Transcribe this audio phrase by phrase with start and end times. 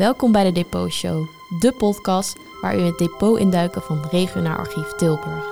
[0.00, 1.26] Welkom bij de Depot Show,
[1.60, 5.44] de podcast waar u het depot induiken van Regionaal Archief Tilburg.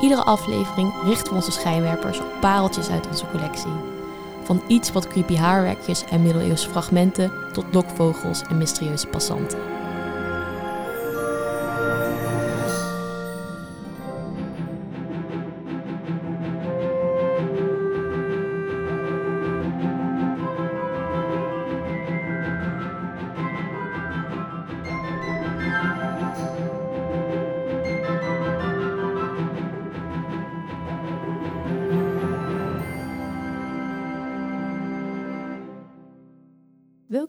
[0.00, 3.72] Iedere aflevering richten we onze schijnwerpers op pareltjes uit onze collectie.
[4.42, 9.58] Van iets wat creepy haarwerkjes en middeleeuwse fragmenten tot lokvogels en mysterieuze passanten.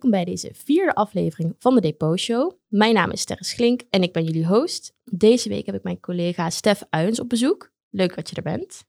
[0.04, 2.52] Welkom bij deze vierde aflevering van de Depot Show.
[2.68, 4.94] Mijn naam is Sterre Schlink en ik ben jullie host.
[5.04, 7.72] Deze week heb ik mijn collega Stef Uins op bezoek.
[7.90, 8.84] Leuk dat je er bent.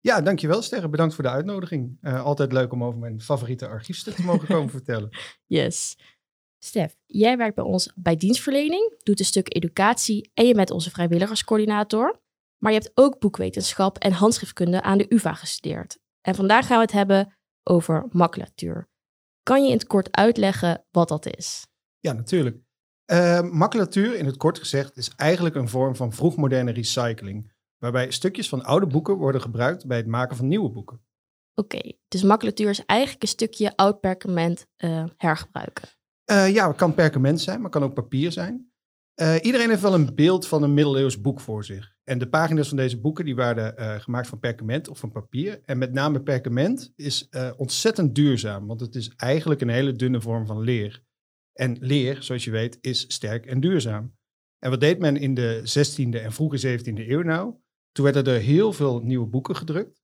[0.00, 0.88] Ja, dankjewel Sterre.
[0.88, 1.98] Bedankt voor de uitnodiging.
[2.02, 5.08] Uh, altijd leuk om over mijn favoriete archiefstuk te mogen komen vertellen.
[5.46, 5.96] Yes.
[6.58, 10.90] Stef, jij werkt bij ons bij dienstverlening, doet een stuk educatie en je bent onze
[10.90, 12.20] vrijwilligerscoördinator.
[12.58, 15.98] Maar je hebt ook boekwetenschap en handschriftkunde aan de UvA gestudeerd.
[16.20, 18.92] En vandaag gaan we het hebben over maculatuur.
[19.44, 21.66] Kan je in het kort uitleggen wat dat is?
[21.98, 22.56] Ja, natuurlijk.
[23.12, 28.48] Uh, maculatuur, in het kort gezegd, is eigenlijk een vorm van vroegmoderne recycling, waarbij stukjes
[28.48, 31.00] van oude boeken worden gebruikt bij het maken van nieuwe boeken.
[31.54, 35.88] Oké, dus maculatuur is eigenlijk een stukje oud perkament uh, hergebruiken.
[36.30, 38.72] Uh, ja, het kan perkament zijn, maar kan ook papier zijn.
[39.20, 41.94] Uh, iedereen heeft wel een beeld van een middeleeuws boek voor zich.
[42.04, 45.60] En de pagina's van deze boeken die waren uh, gemaakt van perkament of van papier.
[45.64, 50.20] En met name perkament is uh, ontzettend duurzaam, want het is eigenlijk een hele dunne
[50.20, 51.02] vorm van leer.
[51.52, 54.16] En leer, zoals je weet, is sterk en duurzaam.
[54.58, 57.54] En wat deed men in de 16e en vroege 17e eeuw nou?
[57.92, 60.02] Toen werden er heel veel nieuwe boeken gedrukt.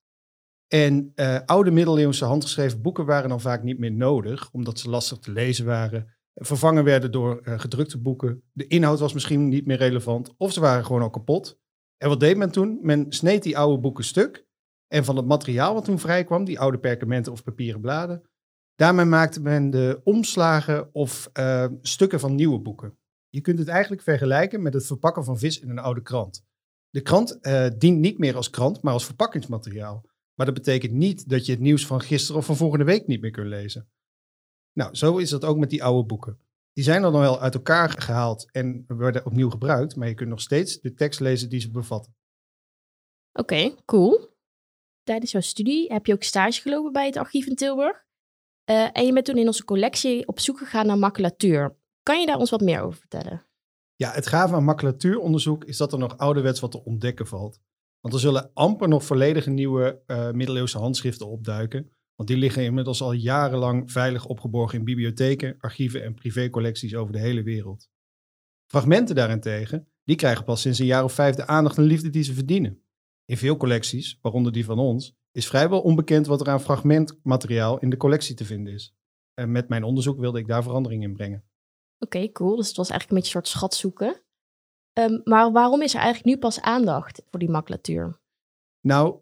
[0.69, 1.13] En
[1.47, 5.65] oude middeleeuwse handgeschreven boeken waren dan vaak niet meer nodig, omdat ze lastig te lezen
[5.65, 8.43] waren, vervangen werden door gedrukte boeken.
[8.53, 11.59] De inhoud was misschien niet meer relevant, of ze waren gewoon al kapot.
[11.97, 12.79] En wat deed men toen?
[12.83, 14.49] Men sneed die oude boeken stuk.
[14.87, 18.23] En van het materiaal wat toen vrijkwam, die oude perkamenten of papieren bladen,
[18.75, 22.99] daarmee maakte men de omslagen of uh, stukken van nieuwe boeken.
[23.29, 26.45] Je kunt het eigenlijk vergelijken met het verpakken van vis in een oude krant.
[26.91, 30.05] De krant uh, dient niet meer als krant, maar als verpakkingsmateriaal.
[30.35, 33.21] Maar dat betekent niet dat je het nieuws van gisteren of van volgende week niet
[33.21, 33.89] meer kunt lezen.
[34.73, 36.39] Nou, zo is dat ook met die oude boeken.
[36.73, 40.41] Die zijn dan wel uit elkaar gehaald en worden opnieuw gebruikt, maar je kunt nog
[40.41, 42.15] steeds de tekst lezen die ze bevatten.
[43.33, 44.29] Oké, okay, cool.
[45.03, 48.05] Tijdens jouw studie heb je ook stage gelopen bij het archief in Tilburg.
[48.71, 51.77] Uh, en je bent toen in onze collectie op zoek gegaan naar maculatuur.
[52.03, 53.47] Kan je daar ons wat meer over vertellen?
[53.97, 57.61] Ja, het gave aan maculatuuronderzoek is dat er nog ouderwets wat te ontdekken valt.
[58.01, 61.93] Want er zullen amper nog volledige nieuwe uh, middeleeuwse handschriften opduiken.
[62.21, 67.19] Want die liggen inmiddels al jarenlang veilig opgeborgen in bibliotheken, archieven en privécollecties over de
[67.19, 67.91] hele wereld.
[68.67, 72.23] Fragmenten daarentegen, die krijgen pas sinds een jaar of vijf de aandacht en liefde die
[72.23, 72.83] ze verdienen.
[73.25, 77.91] In veel collecties, waaronder die van ons, is vrijwel onbekend wat er aan fragmentmateriaal in
[77.91, 78.95] de collectie te vinden is.
[79.35, 81.45] En met mijn onderzoek wilde ik daar verandering in brengen.
[81.99, 82.57] Oké, okay, cool.
[82.57, 84.23] Dus het was eigenlijk een beetje een soort schat zoeken.
[84.99, 88.21] Um, maar waarom is er eigenlijk nu pas aandacht voor die maculatuur?
[88.81, 89.21] Nou,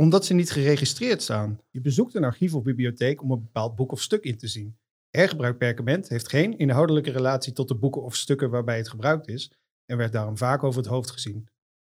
[0.00, 1.60] omdat ze niet geregistreerd staan.
[1.70, 4.76] Je bezoekt een archief of bibliotheek om een bepaald boek of stuk in te zien.
[5.10, 9.52] Hergebruik perkament heeft geen inhoudelijke relatie tot de boeken of stukken waarbij het gebruikt is
[9.86, 11.48] en werd daarom vaak over het hoofd gezien.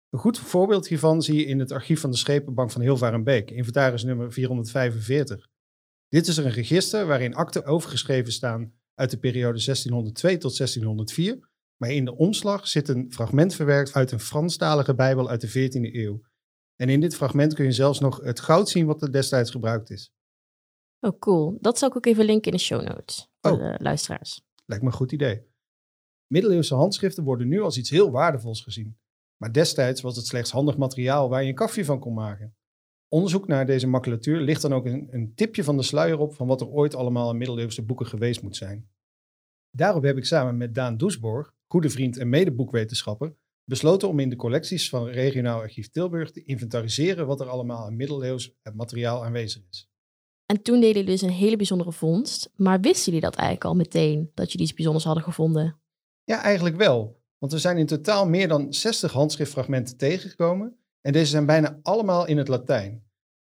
[0.09, 4.05] Een goed voorbeeld hiervan zie je in het archief van de Schepenbank van Hilvarenbeek, inventaris
[4.05, 5.49] nummer 445.
[6.09, 11.91] Dit is een register waarin akten overgeschreven staan uit de periode 1602 tot 1604, maar
[11.91, 16.29] in de omslag zit een fragment verwerkt uit een Franstalige Bijbel uit de 14e eeuw.
[16.81, 19.91] En in dit fragment kun je zelfs nog het goud zien wat er destijds gebruikt
[19.91, 20.13] is.
[21.01, 21.59] Oh, cool.
[21.61, 23.59] Dat zal ik ook even linken in de show notes voor oh.
[23.59, 24.43] de luisteraars.
[24.65, 25.47] Lijkt me een goed idee.
[26.27, 28.99] Middeleeuwse handschriften worden nu als iets heel waardevols gezien.
[29.37, 32.57] Maar destijds was het slechts handig materiaal waar je een kafje van kon maken.
[33.09, 36.47] Onderzoek naar deze maculatuur ligt dan ook een, een tipje van de sluier op van
[36.47, 38.91] wat er ooit allemaal in middeleeuwse boeken geweest moet zijn.
[39.71, 43.37] Daarop heb ik samen met Daan Doesborg, goede vriend en medeboekwetenschapper,
[43.71, 47.97] besloten om in de collecties van Regionaal Archief Tilburg te inventariseren wat er allemaal aan
[47.97, 49.89] middeleeuws materiaal aanwezig is.
[50.47, 53.75] En toen deden jullie dus een hele bijzondere vondst, maar wisten jullie dat eigenlijk al
[53.75, 55.81] meteen, dat jullie iets bijzonders hadden gevonden?
[56.25, 57.23] Ja, eigenlijk wel.
[57.39, 62.27] Want we zijn in totaal meer dan 60 handschriftfragmenten tegengekomen en deze zijn bijna allemaal
[62.27, 63.05] in het Latijn.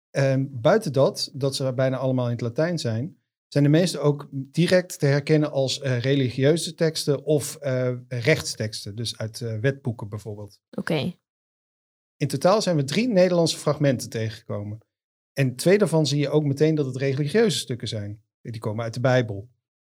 [0.10, 3.21] En buiten dat, dat ze bijna allemaal in het Latijn zijn,
[3.52, 9.18] zijn de meeste ook direct te herkennen als uh, religieuze teksten of uh, rechtsteksten, dus
[9.18, 10.62] uit uh, wetboeken bijvoorbeeld.
[10.70, 10.92] Oké.
[10.92, 11.20] Okay.
[12.18, 14.78] In totaal zijn we drie Nederlandse fragmenten tegengekomen.
[15.34, 18.24] En twee daarvan zie je ook meteen dat het religieuze stukken zijn.
[18.42, 19.50] Die komen uit de Bijbel.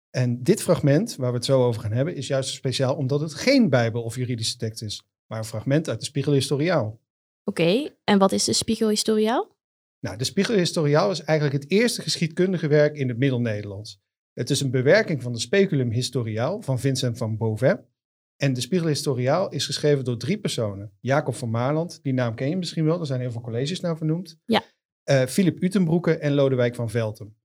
[0.10, 3.34] En dit fragment, waar we het zo over gaan hebben, is juist speciaal omdat het
[3.34, 7.00] geen Bijbel of juridische tekst is, maar een fragment uit de Spiegel Historiaal.
[7.44, 9.58] Oké, en wat is de Spiegelhistoriaal?
[10.00, 14.02] Nou, de Spiegel Historiaal is eigenlijk het eerste geschiedkundige werk in het Middel-Nederlands.
[14.34, 17.78] Het is een bewerking van de Speculum Historiaal van Vincent van Beauvais.
[18.36, 20.92] En de Spiegel Historiaal is geschreven door drie personen.
[21.00, 23.98] Jacob van Maarland, die naam ken je misschien wel, er zijn heel veel colleges naar
[23.98, 24.40] vernoemd.
[24.46, 24.64] Ja.
[25.10, 27.38] Uh, Philip Utenbroeke en Lodewijk van Velten.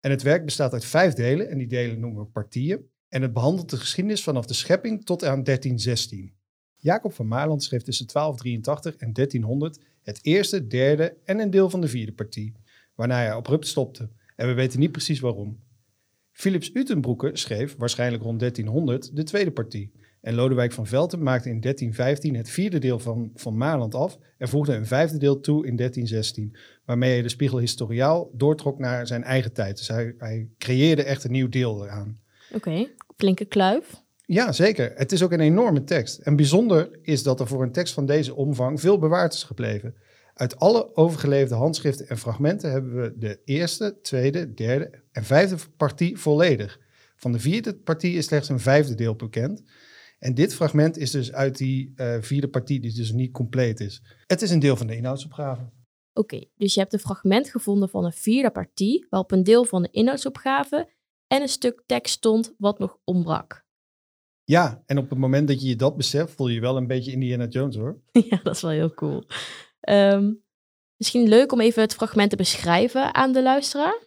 [0.00, 2.90] En het werk bestaat uit vijf delen en die delen noemen we partieën.
[3.08, 6.36] En het behandelt de geschiedenis vanaf de schepping tot aan 1316.
[6.84, 11.80] Jacob van Maarland schreef tussen 1283 en 1300 het eerste, derde en een deel van
[11.80, 12.52] de vierde partie,
[12.94, 14.08] waarna hij abrupt stopte.
[14.36, 15.60] En we weten niet precies waarom.
[16.32, 19.92] Philips Utenbroeke schreef, waarschijnlijk rond 1300, de tweede partie.
[20.20, 24.48] En Lodewijk van Velten maakte in 1315 het vierde deel van, van Maarland af en
[24.48, 29.22] voegde een vijfde deel toe in 1316, waarmee hij de Spiegel Historiaal doortrok naar zijn
[29.22, 29.76] eigen tijd.
[29.76, 32.20] Dus hij, hij creëerde echt een nieuw deel eraan.
[32.52, 34.03] Oké, flinke kluif.
[34.26, 34.92] Ja, zeker.
[34.94, 36.18] Het is ook een enorme tekst.
[36.18, 39.94] En bijzonder is dat er voor een tekst van deze omvang veel bewaard is gebleven.
[40.34, 46.18] Uit alle overgeleverde handschriften en fragmenten hebben we de eerste, tweede, derde en vijfde partie
[46.18, 46.80] volledig.
[47.16, 49.62] Van de vierde partie is slechts een vijfde deel bekend.
[50.18, 54.02] En dit fragment is dus uit die uh, vierde partie, die dus niet compleet is.
[54.26, 55.70] Het is een deel van de inhoudsopgave.
[56.12, 59.82] Oké, dus je hebt een fragment gevonden van een vierde partie, waarop een deel van
[59.82, 60.92] de inhoudsopgave
[61.26, 63.63] en een stuk tekst stond wat nog ontbrak.
[64.44, 66.86] Ja, en op het moment dat je je dat beseft, voel je je wel een
[66.86, 68.00] beetje Indiana Jones hoor.
[68.30, 69.24] ja, dat is wel heel cool.
[69.80, 70.32] Ehm,
[70.96, 74.02] misschien leuk om even het fragment te beschrijven aan de luisteraar.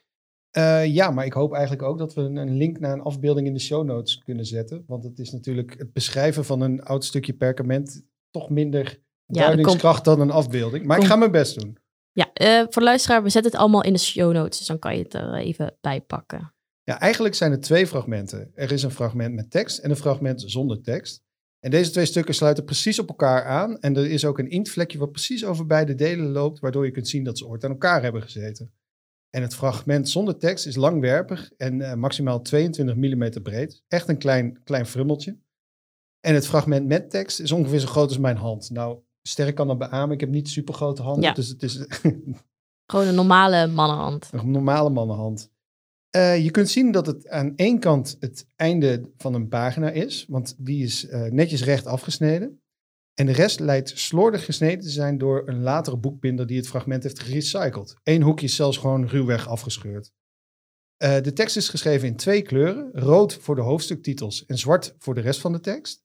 [0.58, 3.54] Uh, ja, maar ik hoop eigenlijk ook dat we een link naar een afbeelding in
[3.54, 4.84] de show notes kunnen zetten.
[4.88, 10.06] Want het is natuurlijk het beschrijven van een oud stukje perkament toch minder ja, duidingskracht
[10.06, 10.86] dan een afbeelding.
[10.86, 11.78] Maar ik ga mijn best doen.
[12.12, 14.58] Ja, uh, voor de luisteraar, we zetten het allemaal in de show notes.
[14.58, 16.54] Dus dan kan je het er even bij pakken.
[16.88, 18.52] Ja, eigenlijk zijn er twee fragmenten.
[18.56, 21.24] Er is een fragment met tekst en een fragment zonder tekst.
[21.60, 23.80] En deze twee stukken sluiten precies op elkaar aan.
[23.80, 27.08] En er is ook een inktvlekje wat precies over beide delen loopt, waardoor je kunt
[27.08, 28.74] zien dat ze ooit aan elkaar hebben gezeten.
[29.30, 33.84] En het fragment zonder tekst is langwerpig en uh, maximaal 22 mm breed.
[33.88, 35.38] Echt een klein, klein frummeltje.
[36.20, 38.70] En het fragment met tekst is ongeveer zo groot als mijn hand.
[38.70, 40.14] Nou, sterk kan dat beamen.
[40.14, 41.34] Ik heb niet super grote handen, ja.
[41.34, 41.76] dus het is...
[42.92, 44.30] Gewoon een normale mannenhand.
[44.32, 45.56] Een normale mannenhand.
[46.16, 50.26] Uh, je kunt zien dat het aan één kant het einde van een pagina is,
[50.30, 52.62] want die is uh, netjes recht afgesneden.
[53.14, 57.04] En de rest lijkt slordig gesneden te zijn door een latere boekbinder die het fragment
[57.04, 57.96] heeft gerecycled.
[58.04, 60.12] Eén hoekje is zelfs gewoon ruwweg afgescheurd.
[61.04, 65.14] Uh, de tekst is geschreven in twee kleuren: rood voor de hoofdstuktitels en zwart voor
[65.14, 66.04] de rest van de tekst.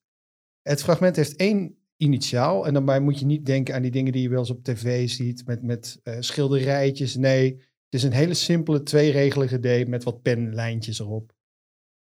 [0.63, 4.23] Het fragment heeft één initiaal en daarbij moet je niet denken aan die dingen die
[4.23, 7.17] je wel eens op tv ziet met, met schilderijtjes.
[7.17, 11.35] Nee, het is een hele simpele tweeregelige D met wat penlijntjes erop.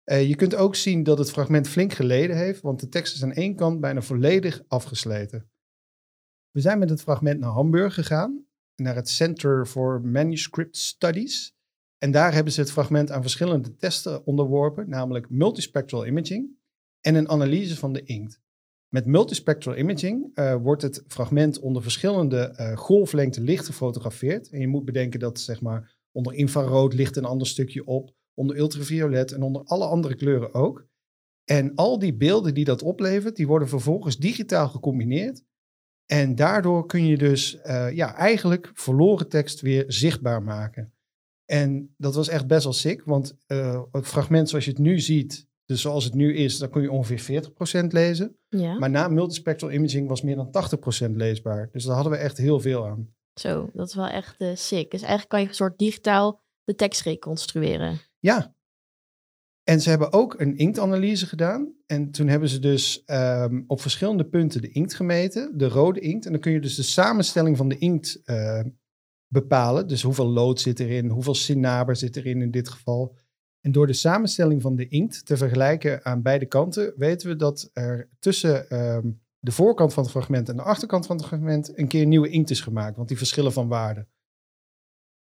[0.06, 3.24] Uh, je kunt ook zien dat het fragment flink geleden heeft, want de tekst is
[3.24, 5.50] aan één kant bijna volledig afgesleten.
[6.52, 8.46] We zijn met het fragment naar Hamburg gegaan,
[8.76, 11.56] naar het Center for Manuscript Studies.
[11.98, 16.58] En daar hebben ze het fragment aan verschillende testen onderworpen, namelijk multispectral imaging
[17.02, 18.42] en een analyse van de inkt.
[18.94, 24.50] Met multispectral imaging uh, wordt het fragment onder verschillende uh, golflengte licht gefotografeerd.
[24.50, 28.58] En je moet bedenken dat zeg maar, onder infrarood ligt een ander stukje op, onder
[28.58, 30.88] ultraviolet en onder alle andere kleuren ook.
[31.44, 35.44] En al die beelden die dat oplevert, die worden vervolgens digitaal gecombineerd.
[36.06, 40.94] En daardoor kun je dus uh, ja, eigenlijk verloren tekst weer zichtbaar maken.
[41.46, 43.36] En dat was echt best wel sick, want
[43.92, 46.92] het fragment zoals je het nu ziet, dus zoals het nu is, dan kun je
[46.92, 47.44] ongeveer
[47.84, 48.38] 40% lezen.
[48.50, 48.80] Ja.
[48.80, 50.52] Maar na multispectral imaging was meer dan
[51.08, 51.70] 80% leesbaar.
[51.72, 53.14] Dus daar hadden we echt heel veel aan.
[53.34, 54.92] Zo, dat is wel echt uh, sick.
[54.92, 58.00] Dus eigenlijk kan je een soort digitaal de tekst reconstrueren.
[58.20, 58.56] Ja.
[59.64, 61.74] En ze hebben ook een inktanalyse gedaan.
[61.86, 66.26] En toen hebben ze dus um, op verschillende punten de inkt gemeten, de rode inkt.
[66.26, 68.62] En dan kun je dus de samenstelling van de inkt uh,
[69.28, 69.88] bepalen.
[69.88, 73.16] Dus hoeveel lood zit erin, hoeveel cinnaber zit erin in dit geval.
[73.66, 77.70] En door de samenstelling van de inkt te vergelijken aan beide kanten, weten we dat
[77.74, 81.88] er tussen um, de voorkant van het fragment en de achterkant van het fragment een
[81.88, 84.08] keer nieuwe inkt is gemaakt, want die verschillen van waarde.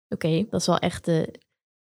[0.10, 1.24] Oké, okay, dat is wel echt uh,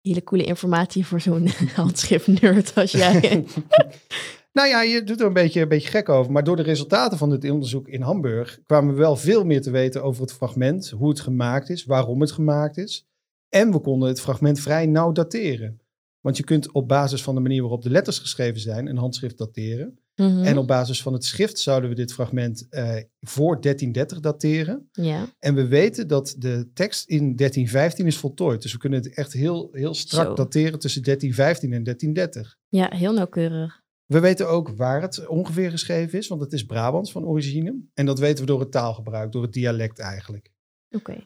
[0.02, 3.46] hele coole informatie voor zo'n handschrift-nerd als jij.
[4.58, 7.18] nou ja, je doet er een beetje, een beetje gek over, maar door de resultaten
[7.18, 10.90] van dit onderzoek in Hamburg kwamen we wel veel meer te weten over het fragment,
[10.90, 13.08] hoe het gemaakt is, waarom het gemaakt is.
[13.50, 15.82] En we konden het fragment vrij nauw dateren.
[16.28, 19.38] Want je kunt op basis van de manier waarop de letters geschreven zijn een handschrift
[19.38, 20.00] dateren.
[20.16, 20.44] Mhm.
[20.44, 24.90] En op basis van het schrift zouden we dit fragment eh, voor 1330 dateren.
[24.92, 28.62] Ja, En we weten dat de tekst in 1315 is voltooid.
[28.62, 30.34] Dus we kunnen het echt heel, heel strak Zo.
[30.34, 32.58] dateren tussen 1315 en 1330.
[32.68, 33.82] ja heel nauwkeurig.
[34.06, 37.76] We weten ook waar het ongeveer geschreven is, want het is Brabants van origine.
[37.94, 40.52] En dat weten we door het taalgebruik, door het dialect eigenlijk.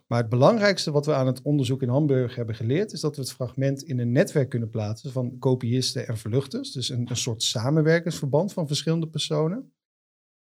[0.07, 3.21] Maar het belangrijkste wat we aan het onderzoek in Hamburg hebben geleerd, is dat we
[3.21, 6.71] het fragment in een netwerk kunnen plaatsen van kopiisten en verluchters.
[6.71, 9.73] Dus een, een soort samenwerkingsverband van verschillende personen.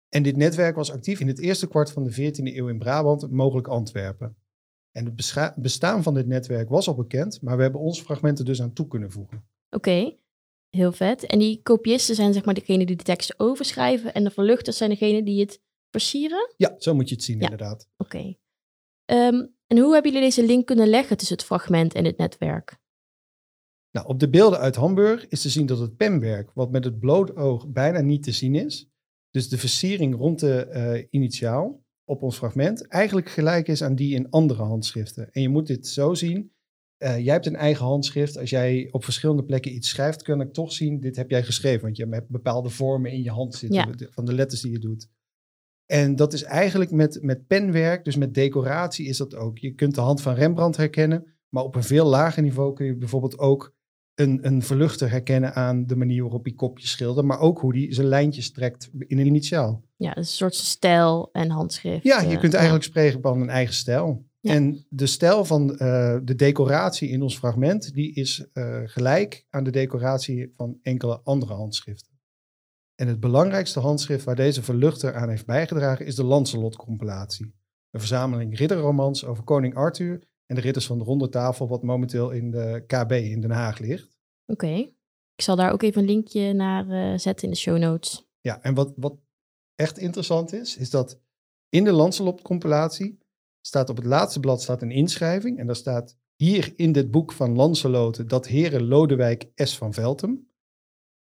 [0.09, 3.31] En dit netwerk was actief in het eerste kwart van de 14e eeuw in Brabant,
[3.31, 4.37] mogelijk Antwerpen.
[4.93, 8.63] En het bestaan van dit netwerk was al bekend, maar we hebben onze fragmenten dus
[8.63, 9.45] aan toe kunnen voegen.
[9.71, 10.17] oké.
[10.71, 11.27] Heel vet.
[11.27, 14.91] En die kopiisten zijn zeg maar degene die de tekst overschrijven en de verluchters zijn
[14.91, 16.55] degene die het versieren?
[16.57, 17.43] Ja, zo moet je het zien Ja.
[17.43, 17.89] inderdaad.
[17.97, 18.37] Oké.
[19.13, 22.81] Ehm, en hoe hebben jullie deze link kunnen leggen tussen het fragment en het netwerk?
[23.91, 26.99] Nou, op de beelden uit Hamburg is te zien dat het penwerk, wat met het
[26.99, 28.89] bloot oog bijna niet te zien is,
[29.31, 34.15] dus de versiering rond de eh, initiaal op ons fragment, eigenlijk gelijk is aan die
[34.15, 35.33] in andere handschriften.
[35.33, 36.53] En je moet dit zo zien.
[36.97, 38.39] eh, jij hebt een eigen handschrift.
[38.39, 41.83] Als jij op verschillende plekken iets schrijft, kan ik toch zien, dit heb jij geschreven.
[41.83, 44.09] Want je hebt bepaalde vormen in je hand zitten Ja.
[44.11, 45.09] van de letters die je doet.
[45.93, 49.59] En dat is eigenlijk met, met penwerk, dus met decoratie is dat ook.
[49.59, 52.97] Je kunt de hand van Rembrandt herkennen, maar op een veel lager niveau kun je
[52.97, 53.75] bijvoorbeeld ook
[54.15, 57.95] een, een verluchter herkennen aan de manier waarop hij kopjes schildert, maar ook hoe hij
[57.95, 59.83] zijn lijntjes trekt in een initiaal.
[59.97, 62.05] Ja, dus een soort stijl en handschrift.
[62.05, 62.59] Ja, je eh, kunt ja.
[62.59, 64.25] eigenlijk spreken van een eigen stijl.
[64.41, 64.53] Ja.
[64.53, 69.65] En de stijl van eh, de decoratie in ons fragment, die is eh, gelijk aan
[69.65, 72.12] de decoratie van enkele andere handschriften.
[72.95, 77.55] En het belangrijkste handschrift waar deze verluchter aan heeft bijgedragen is de Lancelot-compilatie.
[77.91, 82.31] Een verzameling ridderromans over koning Arthur en de ridders van de Ronde Tafel, wat momenteel
[82.31, 84.19] in de KB in Den Haag ligt.
[84.47, 84.91] Oké.
[85.35, 88.27] Ik zal daar ook even een linkje naar eh, zetten in de show notes.
[88.41, 89.17] Ja, en wat, wat
[89.75, 91.21] echt interessant is, is dat
[91.69, 93.19] in de Lancelot-compilatie
[93.61, 95.59] staat op het laatste blad staat een inschrijving.
[95.59, 99.77] En daar staat hier in dit boek van Lanceloten dat heren Lodewijk S.
[99.77, 100.52] van Veltem.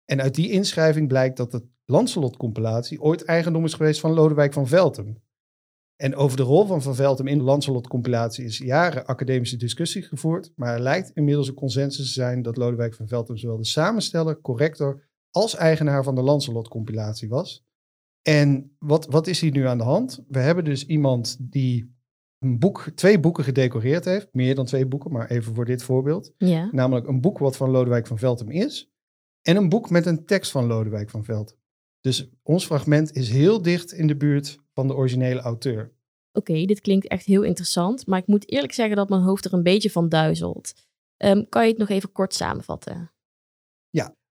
[0.07, 4.67] En uit die inschrijving blijkt dat de Lancelot-compilatie ooit eigendom is geweest van Lodewijk van
[4.67, 5.25] Veltem.
[5.97, 10.53] En over de rol van Van Veltem in de Lancelot-compilatie is jaren academische discussie gevoerd.
[10.57, 14.41] Maar er lijkt inmiddels een consensus te zijn dat Lodewijk van Veltem zowel de samensteller,
[14.41, 17.65] corrector als eigenaar van de Lancelot-compilatie was.
[18.23, 20.25] En wat, wat is hier nu aan de hand?
[20.29, 21.95] We hebben dus iemand die
[22.39, 24.29] een boek, twee boeken gedecoreerd heeft.
[24.33, 26.33] Meer dan twee boeken, maar even voor dit voorbeeld.
[26.39, 26.69] Ja.
[26.73, 28.91] Namelijk een boek wat van Lodewijk van Veltem is.
[29.47, 31.57] En een boek met een tekst van Lodewijk van Veltem.
[32.01, 35.93] Dus ons fragment is heel dicht in de buurt van de originele auteur.
[36.33, 38.07] Oké, dit klinkt echt heel interessant.
[38.07, 40.73] Maar ik moet eerlijk zeggen dat mijn hoofd er een beetje van duizelt.
[41.17, 43.11] Ehm, kan je het nog even kort samenvatten?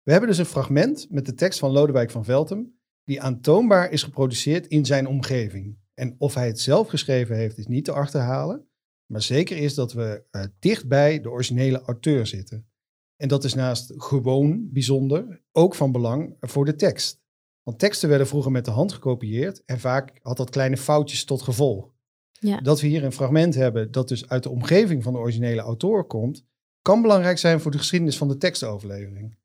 [0.05, 4.03] We hebben dus een fragment met de tekst van Lodewijk van Veltem, die aantoonbaar is
[4.03, 5.79] geproduceerd in zijn omgeving.
[5.95, 8.69] En of hij het zelf geschreven heeft, is niet te achterhalen.
[9.07, 12.69] Maar zeker is dat we eh, dicht bij de originele auteur zitten.
[13.17, 17.23] En dat is naast gewoon bijzonder ook van belang voor de tekst.
[17.63, 21.43] Want teksten werden vroeger met de hand gekopieerd en vaak had dat kleine foutjes tot
[21.43, 21.93] gevolg.
[22.33, 22.61] Ja.
[22.61, 26.05] Dat we hier een fragment hebben dat dus uit de omgeving van de originele auteur
[26.05, 26.45] komt,
[26.83, 29.37] kan belangrijk zijn voor de geschiedenis van de tekstoverlevering.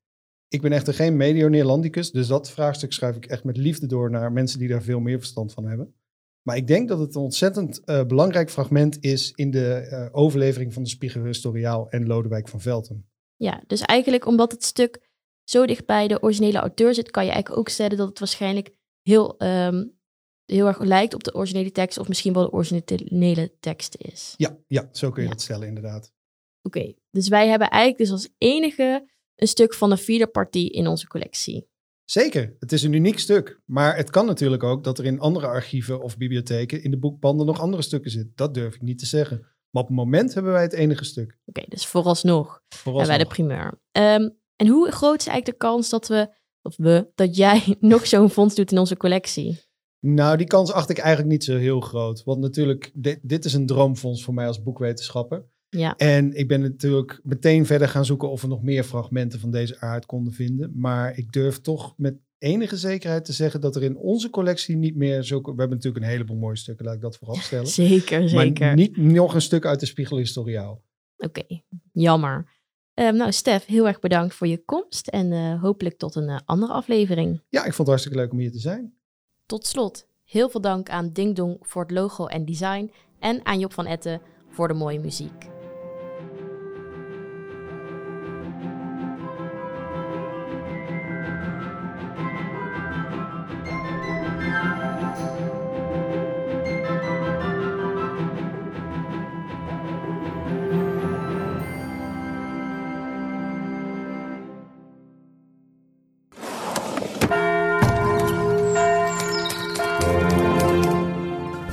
[0.47, 4.09] Ik ben echter geen medio Neerlandicus, dus dat vraagstuk schuif ik echt met liefde door
[4.09, 5.93] naar mensen die daar veel meer verstand van hebben.
[6.41, 10.73] Maar ik denk dat het een ontzettend eh, belangrijk fragment is in de eh, overlevering
[10.73, 13.08] van de Spiegel Historiaal en Lodewijk van Velten.
[13.39, 15.09] Ja, dus eigenlijk omdat het stuk
[15.43, 18.69] zo dicht bij de originele auteur zit, kan je eigenlijk ook stellen dat het waarschijnlijk
[19.01, 19.85] heel, ehm,
[20.45, 24.33] heel erg lijkt op de originele tekst, of misschien wel de originele tekst is.
[24.37, 25.33] Ja, ja zo kun je Ja.
[25.33, 26.13] dat stellen inderdaad.
[26.61, 30.87] Oké, dus wij hebben eigenlijk dus als enige een stuk van een vierde partie in
[30.87, 31.67] onze collectie.
[32.05, 33.61] Zeker, het is een uniek stuk.
[33.65, 37.45] Maar het kan natuurlijk ook dat er in andere archieven of bibliotheken in de boekpanden
[37.45, 38.31] nog andere stukken zitten.
[38.35, 39.45] Dat durf ik niet te zeggen.
[39.69, 41.37] Maar op het moment hebben wij het enige stuk.
[41.45, 43.81] Oké, dus vooralsnog hebben wij de primeur.
[43.91, 48.07] Ehm, en hoe groot is eigenlijk de kans dat we, of we, dat jij nog
[48.07, 49.67] zo'n fonds doet in onze collectie?
[49.99, 52.23] Nou, die kans acht ik eigenlijk niet zo heel groot.
[52.23, 55.45] Want natuurlijk, dit, dit is een droomfonds voor mij als boekwetenschapper.
[55.69, 59.51] Ja, En ik ben natuurlijk meteen verder gaan zoeken of we nog meer fragmenten van
[59.51, 60.71] deze aard konden vinden.
[60.75, 64.95] Maar ik durf toch met enige zekerheid te zeggen dat er in onze collectie niet
[64.95, 65.51] meer zulke...
[65.51, 67.67] We hebben natuurlijk een heleboel mooie stukken, laat ik dat voorop stellen.
[67.67, 68.65] zeker, zeker.
[68.65, 70.81] Maar niet nog een stuk uit de Spiegel Historiaal.
[71.17, 72.57] Oké, jammer.
[72.93, 76.39] Ehm, nou, Stef, heel erg bedankt voor je komst en eh, hopelijk tot een eh,
[76.45, 77.41] andere aflevering.
[77.49, 78.93] Ja, ik vond het hartstikke leuk om hier te zijn.
[79.45, 83.59] Tot slot, heel veel dank aan Ding Dong voor het logo en design en aan
[83.59, 85.58] Job van Etten voor de mooie muziek.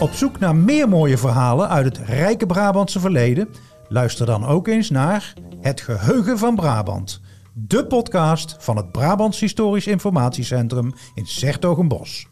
[0.07, 3.49] Op zoek naar meer mooie verhalen uit het rijke Brabantse verleden?
[3.89, 7.21] Luister dan ook eens naar Het Geheugen van Brabant.
[7.53, 12.27] De podcast van het Brabants Historisch Informatiecentrum in Sertogenbos.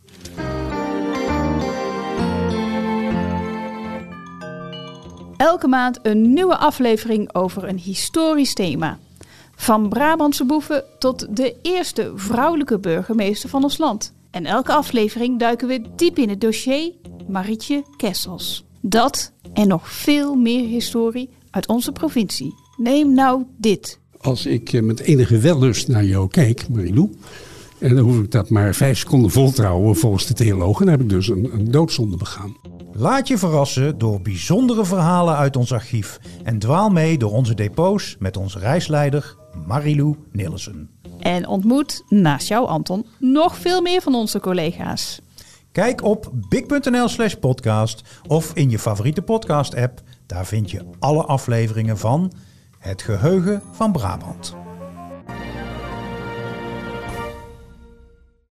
[5.36, 8.98] Elke maand een nieuwe aflevering over een historisch thema.
[9.54, 14.12] Van Brabantse boeven tot de eerste vrouwelijke burgemeester van ons land.
[14.30, 16.92] En elke aflevering duiken we diep in het dossier
[17.28, 18.64] Marietje Kessels.
[18.80, 22.54] Dat en nog veel meer historie uit onze provincie.
[22.76, 24.00] Neem nou dit.
[24.20, 27.10] Als ik eh, met enige wellust naar jou kijk, Marilou,
[27.78, 31.08] en dan hoef ik dat maar vijf seconden voltrouwen volgens de theologen, dan heb ik
[31.08, 32.56] dus een, een doodzonde begaan.
[32.92, 38.16] Laat je verrassen door bijzondere verhalen uit ons archief en dwaal mee door onze depots
[38.18, 40.90] met onze reisleider Marilou Nilsen.
[41.20, 45.20] En ontmoet, naast jou Anton, nog veel meer van onze collega's.
[45.74, 50.00] Kijk op big.nl slash podcast of in je favoriete podcast app.
[50.26, 52.32] Daar vind je alle afleveringen van
[52.78, 54.63] Het Geheugen van Brabant.